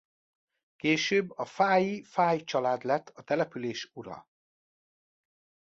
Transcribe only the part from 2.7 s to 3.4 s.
lett a